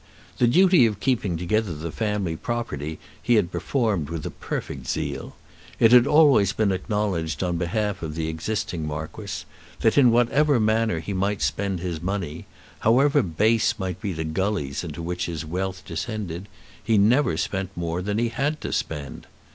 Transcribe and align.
The 0.39 0.47
duty 0.47 0.87
of 0.87 0.99
keeping 0.99 1.37
together 1.37 1.75
the 1.75 1.91
family 1.91 2.35
property 2.35 2.97
he 3.21 3.35
had 3.35 3.51
performed 3.51 4.09
with 4.09 4.25
a 4.25 4.31
perfect 4.31 4.87
zeal. 4.87 5.35
It 5.79 5.91
had 5.91 6.07
always 6.07 6.53
been 6.53 6.71
acknowledged 6.71 7.43
on 7.43 7.57
behalf 7.57 8.01
of 8.01 8.15
the 8.15 8.27
existing 8.27 8.87
Marquis, 8.87 9.45
that 9.81 9.99
in 9.99 10.09
whatever 10.09 10.59
manner 10.59 11.01
he 11.01 11.13
might 11.13 11.43
spend 11.43 11.81
his 11.81 12.01
money, 12.01 12.47
however 12.79 13.21
base 13.21 13.77
might 13.77 14.01
be 14.01 14.11
the 14.11 14.23
gullies 14.23 14.83
into 14.83 15.03
which 15.03 15.27
his 15.27 15.45
wealth 15.45 15.83
descended, 15.85 16.47
he 16.83 16.97
never 16.97 17.37
spent 17.37 17.69
more 17.77 18.01
than 18.01 18.17
he 18.17 18.29
had 18.29 18.59
to 18.61 18.73
spend. 18.73 19.27